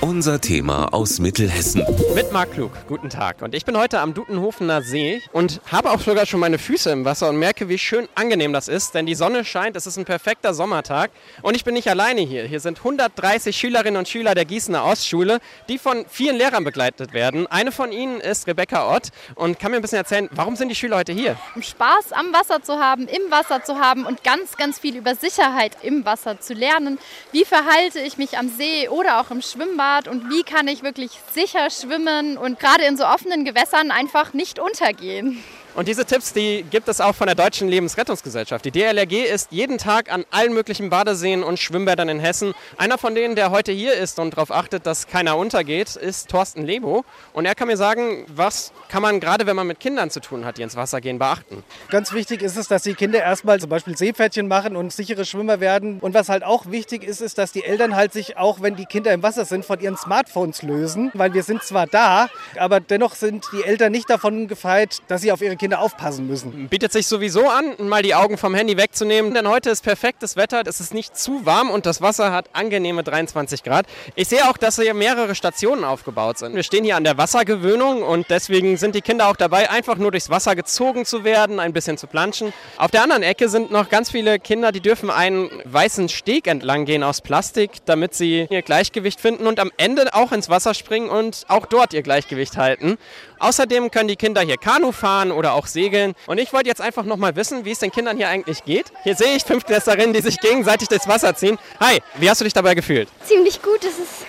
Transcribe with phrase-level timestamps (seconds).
[0.00, 1.84] Unser Thema aus Mittelhessen.
[2.14, 3.42] Mit Marc Klug, guten Tag.
[3.42, 7.04] Und ich bin heute am Dutenhofener See und habe auch sogar schon meine Füße im
[7.04, 10.04] Wasser und merke, wie schön angenehm das ist, denn die Sonne scheint, es ist ein
[10.04, 11.10] perfekter Sommertag.
[11.42, 12.44] Und ich bin nicht alleine hier.
[12.44, 17.48] Hier sind 130 Schülerinnen und Schüler der Gießener Ostschule, die von vielen Lehrern begleitet werden.
[17.48, 20.76] Eine von ihnen ist Rebecca Ott und kann mir ein bisschen erzählen, warum sind die
[20.76, 21.36] Schüler heute hier?
[21.56, 25.16] Um Spaß am Wasser zu haben, im Wasser zu haben und ganz, ganz viel über
[25.16, 27.00] Sicherheit im Wasser zu lernen.
[27.32, 29.87] Wie verhalte ich mich am See oder auch im Schwimmbad?
[30.06, 34.58] Und wie kann ich wirklich sicher schwimmen und gerade in so offenen Gewässern einfach nicht
[34.58, 35.42] untergehen.
[35.74, 38.64] Und diese Tipps, die gibt es auch von der Deutschen Lebensrettungsgesellschaft.
[38.64, 42.54] Die DLRG ist jeden Tag an allen möglichen Badeseen und Schwimmbädern in Hessen.
[42.76, 46.64] Einer von denen, der heute hier ist und darauf achtet, dass keiner untergeht, ist Thorsten
[46.64, 47.04] Lebo.
[47.32, 50.44] Und er kann mir sagen, was kann man gerade, wenn man mit Kindern zu tun
[50.44, 51.62] hat, die ins Wasser gehen, beachten.
[51.90, 55.60] Ganz wichtig ist es, dass die Kinder erstmal zum Beispiel Seepferdchen machen und sichere Schwimmer
[55.60, 56.00] werden.
[56.00, 58.86] Und was halt auch wichtig ist, ist, dass die Eltern halt sich auch, wenn die
[58.86, 61.10] Kinder im Wasser sind, von ihren Smartphones lösen.
[61.14, 65.30] Weil wir sind zwar da, aber dennoch sind die Eltern nicht davon gefeit, dass sie
[65.30, 66.68] auf ihre Kinder Kinder aufpassen müssen.
[66.70, 70.62] Bietet sich sowieso an, mal die Augen vom Handy wegzunehmen, denn heute ist perfektes Wetter,
[70.64, 73.84] es ist nicht zu warm und das Wasser hat angenehme 23 Grad.
[74.14, 76.54] Ich sehe auch, dass hier mehrere Stationen aufgebaut sind.
[76.54, 80.10] Wir stehen hier an der Wassergewöhnung und deswegen sind die Kinder auch dabei, einfach nur
[80.10, 82.54] durchs Wasser gezogen zu werden, ein bisschen zu planschen.
[82.78, 86.86] Auf der anderen Ecke sind noch ganz viele Kinder, die dürfen einen weißen Steg entlang
[86.86, 91.10] gehen aus Plastik, damit sie ihr Gleichgewicht finden und am Ende auch ins Wasser springen
[91.10, 92.96] und auch dort ihr Gleichgewicht halten.
[93.38, 96.14] Außerdem können die Kinder hier Kanu fahren oder auch segeln.
[96.26, 98.86] Und ich wollte jetzt einfach noch mal wissen, wie es den Kindern hier eigentlich geht.
[99.04, 101.58] Hier sehe ich Fünftklässlerinnen, die sich gegenseitig durchs Wasser ziehen.
[101.80, 103.08] Hi, wie hast du dich dabei gefühlt?
[103.24, 104.26] Ziemlich gut, es ist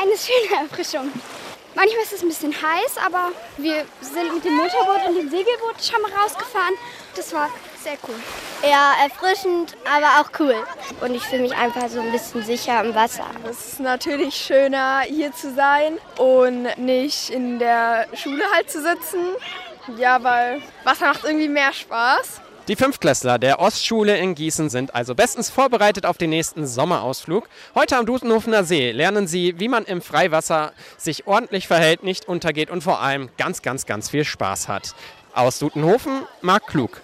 [0.00, 1.10] eine schöne Erfrischung.
[1.74, 5.74] Manchmal ist es ein bisschen heiß, aber wir sind mit dem Motorboot und dem Segelboot
[5.82, 6.74] schon mal rausgefahren.
[7.14, 7.50] Das war
[7.82, 8.14] sehr cool.
[8.62, 10.56] Ja, erfrischend, aber auch cool.
[11.02, 13.26] Und ich fühle mich einfach so ein bisschen sicher im Wasser.
[13.48, 19.20] Es ist natürlich schöner, hier zu sein und nicht in der Schule halt zu sitzen.
[19.96, 22.40] Ja, weil Wasser macht irgendwie mehr Spaß.
[22.68, 27.48] Die Fünftklässler der Ostschule in Gießen sind also bestens vorbereitet auf den nächsten Sommerausflug.
[27.76, 32.70] Heute am Dutenhofener See lernen sie, wie man im Freiwasser sich ordentlich verhält, nicht untergeht
[32.70, 34.96] und vor allem ganz, ganz, ganz viel Spaß hat.
[35.32, 37.00] Aus Dutenhofen, Marc Klug.